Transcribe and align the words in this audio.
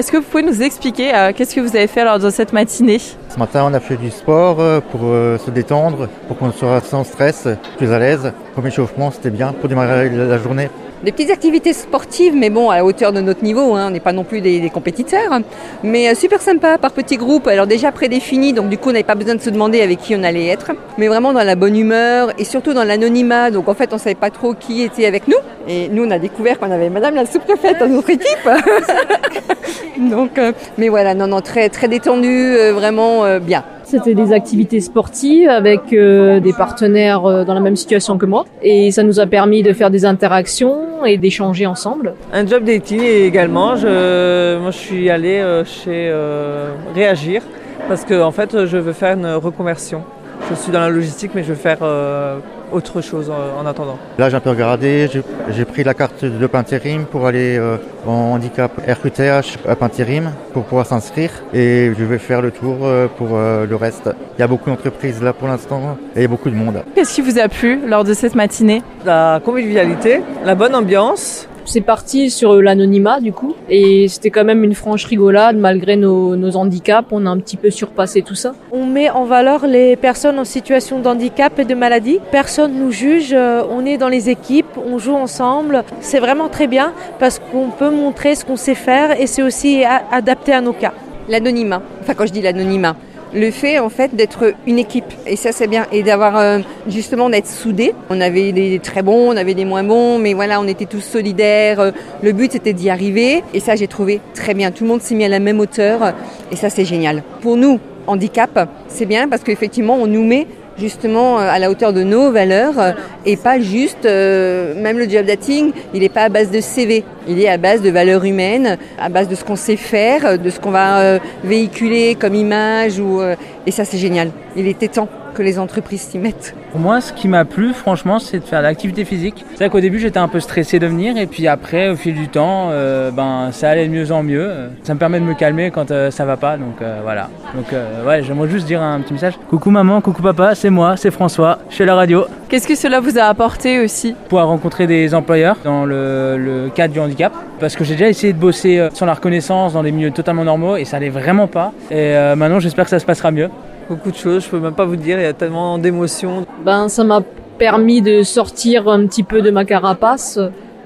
Est-ce 0.00 0.10
que 0.10 0.16
vous 0.16 0.22
pouvez 0.22 0.42
nous 0.42 0.62
expliquer 0.62 1.14
euh, 1.14 1.32
qu'est-ce 1.36 1.54
que 1.54 1.60
vous 1.60 1.76
avez 1.76 1.86
fait 1.86 2.06
lors 2.06 2.18
de 2.18 2.30
cette 2.30 2.54
matinée 2.54 2.98
Ce 2.98 3.38
matin, 3.38 3.66
on 3.70 3.74
a 3.74 3.80
fait 3.80 3.96
du 3.98 4.10
sport 4.10 4.56
euh, 4.58 4.80
pour 4.80 5.02
euh, 5.04 5.36
se 5.36 5.50
détendre, 5.50 6.08
pour 6.26 6.38
qu'on 6.38 6.52
soit 6.52 6.80
sans 6.80 7.04
stress, 7.04 7.46
plus 7.76 7.92
à 7.92 7.98
l'aise. 7.98 8.32
Comme 8.54 8.66
échauffement, 8.66 9.10
c'était 9.10 9.28
bien 9.28 9.52
pour 9.52 9.68
démarrer 9.68 10.08
la 10.08 10.38
journée. 10.38 10.70
Des 11.04 11.12
petites 11.12 11.30
activités 11.30 11.74
sportives, 11.74 12.34
mais 12.34 12.48
bon, 12.48 12.70
à 12.70 12.76
la 12.76 12.84
hauteur 12.86 13.12
de 13.12 13.20
notre 13.20 13.44
niveau, 13.44 13.74
hein, 13.74 13.88
on 13.88 13.90
n'est 13.90 14.00
pas 14.00 14.12
non 14.12 14.24
plus 14.24 14.40
des, 14.40 14.60
des 14.60 14.70
compétiteurs. 14.70 15.32
hein. 15.32 15.42
Mais 15.82 16.08
euh, 16.08 16.14
super 16.14 16.40
sympa, 16.40 16.78
par 16.78 16.92
petits 16.92 17.18
groupes, 17.18 17.46
alors 17.46 17.66
déjà 17.66 17.92
prédéfinis, 17.92 18.54
donc 18.54 18.70
du 18.70 18.78
coup 18.78 18.88
on 18.88 18.92
n'avait 18.92 19.02
pas 19.04 19.14
besoin 19.14 19.34
de 19.34 19.40
se 19.42 19.50
demander 19.50 19.82
avec 19.82 19.98
qui 19.98 20.16
on 20.16 20.22
allait 20.22 20.46
être. 20.46 20.72
Mais 20.96 21.08
vraiment 21.08 21.34
dans 21.34 21.44
la 21.44 21.56
bonne 21.56 21.76
humeur 21.76 22.30
et 22.38 22.44
surtout 22.44 22.72
dans 22.72 22.84
l'anonymat, 22.84 23.50
donc 23.50 23.68
en 23.68 23.74
fait 23.74 23.92
on 23.92 23.98
savait 23.98 24.14
pas 24.14 24.30
trop 24.30 24.54
qui 24.54 24.82
était 24.82 25.04
avec 25.04 25.28
nous. 25.28 25.36
Et 25.68 25.88
nous 25.90 26.04
on 26.04 26.10
a 26.10 26.18
découvert 26.18 26.58
qu'on 26.58 26.70
avait 26.70 26.88
Madame 26.88 27.14
la 27.16 27.26
sous-préfète 27.26 27.78
dans 27.78 27.88
notre 27.88 28.08
équipe. 28.10 28.48
donc, 29.98 30.38
euh, 30.38 30.52
mais 30.78 30.88
voilà, 30.88 31.14
non, 31.14 31.26
non, 31.26 31.40
très, 31.40 31.68
très 31.68 31.88
détendu, 31.88 32.28
euh, 32.28 32.72
vraiment 32.72 33.24
euh, 33.24 33.38
bien. 33.38 33.64
C'était 33.84 34.14
des 34.14 34.32
activités 34.32 34.78
sportives 34.80 35.48
avec 35.48 35.92
euh, 35.92 36.38
des 36.38 36.52
partenaires 36.52 37.24
euh, 37.26 37.44
dans 37.44 37.54
la 37.54 37.60
même 37.60 37.74
situation 37.74 38.18
que 38.18 38.26
moi. 38.26 38.44
Et 38.62 38.92
ça 38.92 39.02
nous 39.02 39.18
a 39.18 39.26
permis 39.26 39.64
de 39.64 39.72
faire 39.72 39.90
des 39.90 40.04
interactions 40.04 41.04
et 41.04 41.18
d'échanger 41.18 41.66
ensemble. 41.66 42.14
Un 42.32 42.46
job 42.46 42.62
dating 42.62 43.02
également. 43.02 43.74
Je, 43.74 44.58
moi, 44.58 44.70
je 44.70 44.78
suis 44.78 45.10
allée 45.10 45.40
euh, 45.40 45.64
chez 45.64 46.08
euh, 46.08 46.70
Réagir 46.94 47.42
parce 47.88 48.04
que 48.04 48.22
en 48.22 48.30
fait, 48.30 48.64
je 48.66 48.76
veux 48.76 48.92
faire 48.92 49.16
une 49.16 49.26
reconversion. 49.34 50.02
Je 50.50 50.54
suis 50.56 50.72
dans 50.72 50.80
la 50.80 50.88
logistique, 50.90 51.30
mais 51.34 51.42
je 51.44 51.50
veux 51.50 51.54
faire 51.54 51.78
euh, 51.82 52.38
autre 52.72 53.00
chose 53.00 53.30
en, 53.30 53.60
en 53.62 53.66
attendant. 53.66 53.96
Là, 54.18 54.28
j'ai 54.28 54.36
un 54.36 54.40
peu 54.40 54.50
regardé, 54.50 55.08
j'ai- 55.50 55.64
pris 55.64 55.84
la 55.84 55.94
carte 55.94 56.24
de 56.24 56.46
Pintérim 56.48 57.04
pour 57.04 57.26
aller 57.26 57.56
euh, 57.56 57.76
en 58.06 58.32
handicap 58.34 58.72
RQTH 58.88 59.58
à 59.68 59.76
Pintérim 59.76 60.32
pour 60.52 60.64
pouvoir 60.64 60.86
s'inscrire 60.86 61.30
et 61.54 61.92
je 61.96 62.04
vais 62.04 62.18
faire 62.18 62.42
le 62.42 62.50
tour 62.50 62.78
euh, 62.82 63.06
pour 63.16 63.28
euh, 63.34 63.66
le 63.66 63.76
reste. 63.76 64.10
Il 64.36 64.40
y 64.40 64.44
a 64.44 64.48
beaucoup 64.48 64.68
d'entreprises 64.70 65.22
là 65.22 65.32
pour 65.32 65.46
l'instant 65.46 65.96
et 66.16 66.26
beaucoup 66.26 66.50
de 66.50 66.56
monde. 66.56 66.82
Qu'est-ce 66.96 67.14
qui 67.14 67.20
vous 67.20 67.38
a 67.38 67.46
plu 67.48 67.86
lors 67.86 68.02
de 68.02 68.14
cette 68.14 68.34
matinée? 68.34 68.82
La 69.04 69.40
convivialité, 69.44 70.22
la 70.44 70.54
bonne 70.56 70.74
ambiance. 70.74 71.46
C'est 71.64 71.80
parti 71.80 72.30
sur 72.30 72.60
l'anonymat 72.60 73.20
du 73.20 73.32
coup. 73.32 73.54
Et 73.68 74.08
c'était 74.08 74.30
quand 74.30 74.44
même 74.44 74.64
une 74.64 74.74
franche 74.74 75.04
rigolade 75.04 75.56
malgré 75.56 75.96
nos, 75.96 76.36
nos 76.36 76.56
handicaps. 76.56 77.08
On 77.10 77.26
a 77.26 77.30
un 77.30 77.38
petit 77.38 77.56
peu 77.56 77.70
surpassé 77.70 78.22
tout 78.22 78.34
ça. 78.34 78.54
On 78.72 78.86
met 78.86 79.10
en 79.10 79.24
valeur 79.24 79.66
les 79.66 79.96
personnes 79.96 80.38
en 80.38 80.44
situation 80.44 81.00
de 81.00 81.08
handicap 81.08 81.58
et 81.58 81.64
de 81.64 81.74
maladie. 81.74 82.18
Personne 82.30 82.72
nous 82.78 82.90
juge, 82.90 83.32
euh, 83.32 83.62
on 83.70 83.84
est 83.86 83.98
dans 83.98 84.08
les 84.08 84.30
équipes, 84.30 84.76
on 84.76 84.98
joue 84.98 85.14
ensemble. 85.14 85.84
C'est 86.00 86.20
vraiment 86.20 86.48
très 86.48 86.66
bien 86.66 86.92
parce 87.18 87.38
qu'on 87.38 87.70
peut 87.70 87.90
montrer 87.90 88.34
ce 88.34 88.44
qu'on 88.44 88.56
sait 88.56 88.74
faire 88.74 89.20
et 89.20 89.26
c'est 89.26 89.42
aussi 89.42 89.84
adapté 90.10 90.52
à 90.52 90.60
nos 90.60 90.72
cas. 90.72 90.92
L'anonymat, 91.28 91.82
enfin 92.00 92.14
quand 92.14 92.26
je 92.26 92.32
dis 92.32 92.42
l'anonymat, 92.42 92.96
le 93.32 93.50
fait 93.50 93.78
en 93.78 93.88
fait 93.88 94.14
d'être 94.14 94.54
une 94.66 94.78
équipe 94.78 95.12
et 95.26 95.36
ça 95.36 95.52
c'est 95.52 95.66
bien 95.66 95.86
et 95.92 96.02
d'avoir 96.02 96.36
euh, 96.36 96.58
justement 96.88 97.30
d'être 97.30 97.46
soudés. 97.46 97.94
On 98.08 98.20
avait 98.20 98.52
des 98.52 98.78
très 98.80 99.02
bons, 99.02 99.32
on 99.32 99.36
avait 99.36 99.54
des 99.54 99.64
moins 99.64 99.84
bons, 99.84 100.18
mais 100.18 100.34
voilà 100.34 100.60
on 100.60 100.66
était 100.66 100.86
tous 100.86 101.00
solidaires. 101.00 101.80
Euh, 101.80 101.90
Le 102.22 102.32
but 102.32 102.52
c'était 102.52 102.72
d'y 102.72 102.90
arriver 102.90 103.42
et 103.54 103.60
ça 103.60 103.76
j'ai 103.76 103.86
trouvé 103.86 104.20
très 104.34 104.54
bien. 104.54 104.70
Tout 104.70 104.84
le 104.84 104.90
monde 104.90 105.02
s'est 105.02 105.14
mis 105.14 105.24
à 105.24 105.28
la 105.28 105.40
même 105.40 105.60
hauteur 105.60 106.12
et 106.50 106.56
ça 106.56 106.70
c'est 106.70 106.84
génial. 106.84 107.22
Pour 107.40 107.56
nous 107.56 107.78
handicap 108.06 108.68
c'est 108.88 109.06
bien 109.06 109.28
parce 109.28 109.42
qu'effectivement 109.42 109.96
on 109.96 110.06
nous 110.06 110.24
met 110.24 110.46
justement 110.78 111.38
euh, 111.38 111.48
à 111.48 111.58
la 111.58 111.70
hauteur 111.70 111.92
de 111.92 112.02
nos 112.02 112.30
valeurs 112.30 112.78
euh, 112.78 112.92
et 113.26 113.36
pas 113.36 113.60
juste 113.60 114.06
euh, 114.06 114.74
même 114.80 114.98
le 114.98 115.08
job 115.08 115.26
dating 115.26 115.72
il 115.94 116.00
n'est 116.00 116.08
pas 116.08 116.22
à 116.22 116.28
base 116.28 116.50
de 116.50 116.60
CV 116.60 117.04
il 117.28 117.40
est 117.40 117.48
à 117.48 117.58
base 117.58 117.82
de 117.82 117.90
valeurs 117.90 118.24
humaines 118.24 118.78
à 118.98 119.08
base 119.08 119.28
de 119.28 119.34
ce 119.34 119.44
qu'on 119.44 119.56
sait 119.56 119.76
faire 119.76 120.38
de 120.38 120.50
ce 120.50 120.60
qu'on 120.60 120.70
va 120.70 121.18
véhiculer 121.44 122.14
comme 122.14 122.34
image 122.34 122.98
ou 122.98 123.20
et 123.66 123.70
ça 123.70 123.84
c'est 123.84 123.98
génial. 123.98 124.30
Il 124.56 124.66
était 124.66 124.88
temps 124.88 125.08
que 125.30 125.42
les 125.42 125.58
entreprises 125.58 126.02
s'y 126.02 126.18
mettent 126.18 126.54
Pour 126.72 126.80
moi, 126.80 127.00
ce 127.00 127.12
qui 127.12 127.28
m'a 127.28 127.44
plu, 127.44 127.72
franchement, 127.72 128.18
c'est 128.18 128.38
de 128.38 128.44
faire 128.44 128.60
de 128.60 128.64
l'activité 128.64 129.04
physique. 129.04 129.44
C'est 129.52 129.64
vrai 129.64 129.70
qu'au 129.70 129.80
début, 129.80 129.98
j'étais 129.98 130.18
un 130.18 130.28
peu 130.28 130.40
stressé 130.40 130.78
de 130.78 130.86
venir, 130.86 131.16
et 131.16 131.26
puis 131.26 131.46
après, 131.48 131.88
au 131.88 131.96
fil 131.96 132.14
du 132.14 132.28
temps, 132.28 132.68
euh, 132.70 133.10
ben, 133.10 133.50
ça 133.52 133.70
allait 133.70 133.86
de 133.86 133.92
mieux 133.92 134.12
en 134.12 134.22
mieux. 134.22 134.50
Ça 134.82 134.94
me 134.94 134.98
permet 134.98 135.20
de 135.20 135.24
me 135.24 135.34
calmer 135.34 135.70
quand 135.70 135.90
euh, 135.90 136.10
ça 136.10 136.24
va 136.24 136.36
pas, 136.36 136.56
donc 136.56 136.80
euh, 136.82 137.00
voilà. 137.02 137.28
Donc 137.54 137.72
euh, 137.72 138.06
ouais, 138.06 138.22
j'aimerais 138.22 138.48
juste 138.48 138.66
dire 138.66 138.82
un 138.82 139.00
petit 139.00 139.12
message. 139.12 139.34
Coucou 139.48 139.70
maman, 139.70 140.00
coucou 140.00 140.22
papa, 140.22 140.54
c'est 140.54 140.70
moi, 140.70 140.96
c'est 140.96 141.10
François, 141.10 141.58
à 141.78 141.84
la 141.84 141.94
radio. 141.94 142.24
Qu'est-ce 142.48 142.66
que 142.66 142.74
cela 142.74 143.00
vous 143.00 143.18
a 143.18 143.22
apporté 143.22 143.80
aussi 143.80 144.14
Pouvoir 144.28 144.48
rencontrer 144.48 144.86
des 144.86 145.14
employeurs 145.14 145.56
dans 145.64 145.84
le, 145.84 146.36
le 146.36 146.70
cadre 146.70 146.92
du 146.92 147.00
handicap, 147.00 147.32
parce 147.58 147.76
que 147.76 147.84
j'ai 147.84 147.94
déjà 147.94 148.08
essayé 148.08 148.32
de 148.32 148.38
bosser 148.38 148.88
sans 148.92 149.06
la 149.06 149.14
reconnaissance 149.14 149.72
dans 149.74 149.82
des 149.82 149.92
milieux 149.92 150.10
totalement 150.10 150.44
normaux, 150.44 150.76
et 150.76 150.84
ça 150.84 150.96
allait 150.96 151.10
vraiment 151.10 151.46
pas. 151.46 151.72
Et 151.90 152.14
maintenant, 152.36 152.60
j'espère 152.60 152.84
que 152.84 152.90
ça 152.90 152.98
se 152.98 153.06
passera 153.06 153.30
mieux. 153.30 153.50
Beaucoup 153.90 154.12
de 154.12 154.16
choses, 154.16 154.44
je 154.44 154.50
peux 154.50 154.60
même 154.60 154.72
pas 154.72 154.84
vous 154.84 154.94
dire, 154.94 155.18
il 155.18 155.24
y 155.24 155.26
a 155.26 155.32
tellement 155.32 155.76
d'émotions. 155.76 156.46
Ben, 156.64 156.88
ça 156.88 157.02
m'a 157.02 157.22
permis 157.58 158.00
de 158.00 158.22
sortir 158.22 158.88
un 158.88 159.04
petit 159.08 159.24
peu 159.24 159.42
de 159.42 159.50
ma 159.50 159.64
carapace, 159.64 160.38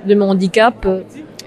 de 0.06 0.14
mon 0.14 0.30
handicap, 0.30 0.86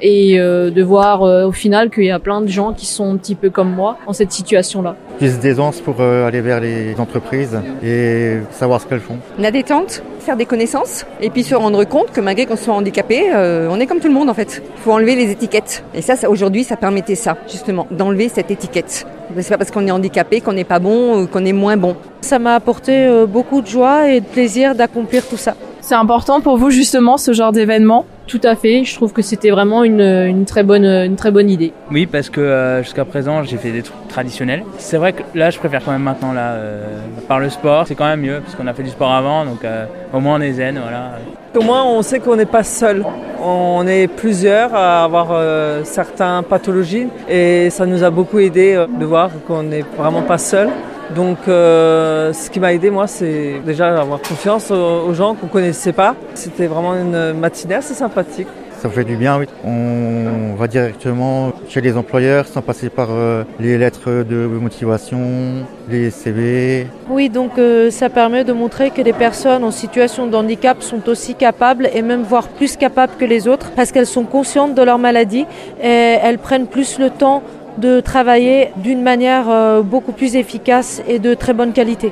et 0.02 0.40
euh, 0.40 0.70
de 0.70 0.84
voir 0.84 1.24
euh, 1.24 1.46
au 1.48 1.52
final 1.52 1.90
qu'il 1.90 2.06
y 2.06 2.12
a 2.12 2.20
plein 2.20 2.42
de 2.42 2.48
gens 2.48 2.74
qui 2.74 2.86
sont 2.86 3.12
un 3.14 3.18
petit 3.18 3.36
peu 3.36 3.50
comme 3.50 3.74
moi 3.74 3.98
en 4.06 4.14
cette 4.14 4.32
situation-là. 4.32 4.96
Plus 5.18 5.40
d'aisance 5.40 5.82
pour 5.82 5.96
euh, 6.00 6.28
aller 6.28 6.42
vers 6.42 6.60
les 6.60 6.96
entreprises 7.00 7.60
et 7.84 8.38
savoir 8.52 8.82
ce 8.82 8.86
qu'elles 8.86 9.00
font. 9.00 9.18
la 9.40 9.52
détente 9.52 10.04
faire 10.20 10.38
des 10.38 10.46
connaissances 10.46 11.06
et 11.22 11.30
puis 11.30 11.44
se 11.44 11.56
rendre 11.56 11.84
compte 11.86 12.12
que 12.12 12.20
malgré 12.20 12.46
qu'on 12.46 12.58
soit 12.58 12.74
handicapé 12.74 13.30
euh, 13.34 13.70
on 13.72 13.80
est 13.80 13.88
comme 13.88 14.00
tout 14.00 14.10
le 14.10 14.14
monde 14.14 14.30
en 14.30 14.34
fait 14.34 14.62
il 14.76 14.82
faut 14.82 14.92
enlever 14.92 15.16
les 15.16 15.32
étiquettes 15.32 15.84
et 15.94 16.02
ça, 16.02 16.18
ça 16.18 16.30
aujourd'hui 16.30 16.66
ça 16.66 16.76
permettait 16.76 17.16
ça 17.16 17.38
justement 17.50 17.88
d'enlever 17.92 18.28
cette 18.28 18.52
étiquette 18.52 19.08
c'est 19.38 19.50
pas 19.50 19.58
parce 19.58 19.72
qu'on 19.72 19.88
est 19.88 19.92
handicapé 19.92 20.42
qu'on 20.42 20.54
n'est 20.54 20.66
pas 20.66 20.80
bon 20.80 21.22
ou 21.24 21.28
qu'on 21.28 21.46
est 21.46 21.54
moins 21.54 21.78
bon 21.78 21.96
Ça 22.22 22.40
m'a 22.40 22.56
apporté 22.56 23.26
beaucoup 23.28 23.62
de 23.62 23.68
joie 23.68 24.10
et 24.10 24.20
de 24.20 24.26
plaisir 24.26 24.74
d'accomplir 24.74 25.26
tout 25.28 25.38
ça. 25.38 25.56
C'est 25.88 25.96
important 25.96 26.42
pour 26.42 26.58
vous 26.58 26.70
justement 26.70 27.16
ce 27.16 27.32
genre 27.32 27.54
d'événement? 27.54 28.06
Tout 28.28 28.42
à 28.44 28.58
fait, 28.58 28.84
je 28.84 28.94
trouve 28.94 29.14
que 29.14 29.22
c'était 29.22 29.52
vraiment 29.52 29.86
une, 29.86 30.02
une, 30.02 30.44
très 30.44 30.64
bonne, 30.64 30.84
une 30.84 31.16
très 31.16 31.32
bonne 31.32 31.50
idée. 31.50 31.72
Oui, 31.92 32.06
parce 32.06 32.30
que 32.30 32.42
euh, 32.42 32.84
jusqu'à 32.84 33.06
présent, 33.06 33.42
j'ai 33.44 33.56
fait 33.56 33.72
des 33.72 33.84
trucs 33.84 34.10
traditionnels. 34.10 34.66
C'est 34.80 34.98
vrai 34.98 35.14
que 35.14 35.24
là, 35.34 35.50
je 35.50 35.58
préfère 35.58 35.82
quand 35.86 35.94
même 35.94 36.04
maintenant, 36.04 36.34
là, 36.34 36.56
euh, 36.56 36.84
par 37.30 37.40
le 37.40 37.50
sport, 37.50 37.88
c'est 37.88 37.96
quand 37.96 38.04
même 38.04 38.20
mieux, 38.20 38.42
parce 38.42 38.54
qu'on 38.56 38.68
a 38.68 38.74
fait 38.74 38.84
du 38.84 38.90
sport 38.90 39.14
avant, 39.14 39.46
donc 39.46 39.64
euh, 39.64 39.86
au 40.14 40.20
moins 40.20 40.40
on 40.40 40.42
est 40.42 40.52
zen, 40.52 40.78
voilà. 40.78 41.20
Au 41.56 41.64
moins, 41.64 41.86
on 41.86 42.02
sait 42.02 42.20
qu'on 42.20 42.36
n'est 42.36 42.46
pas 42.46 42.64
seul. 42.64 43.06
On 43.42 43.88
est 43.88 44.08
plusieurs 44.08 44.76
à 44.76 45.06
avoir 45.06 45.30
euh, 45.32 45.86
certaines 45.86 46.44
pathologies 46.44 47.08
et 47.30 47.70
ça 47.70 47.86
nous 47.86 48.04
a 48.04 48.10
beaucoup 48.10 48.40
aidé 48.40 48.74
euh, 48.74 48.88
de 48.88 49.06
voir 49.06 49.30
qu'on 49.48 49.64
n'est 49.64 49.86
vraiment 49.98 50.22
pas 50.22 50.38
seul. 50.38 50.68
Donc, 51.16 51.38
euh, 51.48 52.34
ce 52.34 52.50
qui 52.50 52.60
m'a 52.60 52.74
aidé, 52.74 52.90
moi, 52.90 53.08
c'est 53.08 53.62
déjà 53.66 54.00
avoir 54.00 54.22
confiance 54.22 54.72
aux, 54.72 55.08
aux 55.08 55.14
gens 55.14 55.36
qu'on 55.36 55.48
connaissait 55.48 55.94
pas. 55.94 56.16
C'était 56.34 56.68
vraiment 56.68 56.96
une 56.96 57.34
matinée 57.34 57.76
assez 57.76 57.94
sympathique. 57.94 58.48
Ça 58.80 58.90
fait 58.90 59.04
du 59.04 59.16
bien, 59.16 59.40
oui. 59.40 59.48
On 59.66 60.54
va 60.56 60.68
directement 60.68 61.52
chez 61.68 61.82
les 61.82 61.98
employeurs 61.98 62.46
sans 62.46 62.62
passer 62.62 62.90
par 62.90 63.08
euh, 63.10 63.44
les 63.60 63.76
lettres 63.76 64.24
de 64.24 64.46
motivation, 64.46 65.66
les 65.90 66.12
CV. 66.12 66.86
Oui, 67.10 67.30
donc 67.30 67.58
euh, 67.58 67.90
ça 67.90 68.10
permet 68.10 68.44
de 68.44 68.54
montrer 68.54 68.92
que 68.92 69.02
les 69.02 69.14
personnes 69.14 69.64
en 69.64 69.72
situation 69.72 70.28
de 70.28 70.36
handicap 70.36 70.84
sont 70.84 71.10
aussi 71.10 71.34
capables 71.34 71.90
et 71.92 72.04
même 72.04 72.22
voire 72.22 72.50
plus 72.50 72.78
capables 72.78 73.14
que 73.18 73.26
les 73.26 73.48
autres 73.48 73.72
parce 73.76 73.92
qu'elles 73.92 74.06
sont 74.06 74.26
conscientes 74.26 74.76
de 74.76 74.84
leur 74.84 75.00
maladie 75.00 75.48
et 75.82 76.18
elles 76.22 76.38
prennent 76.38 76.68
plus 76.68 77.00
le 77.00 77.10
temps 77.10 77.42
de 77.78 78.00
travailler 78.00 78.70
d'une 78.78 79.02
manière 79.02 79.50
euh, 79.50 79.82
beaucoup 79.82 80.12
plus 80.12 80.36
efficace 80.36 81.02
et 81.08 81.20
de 81.20 81.34
très 81.34 81.54
bonne 81.54 81.74
qualité. 81.74 82.06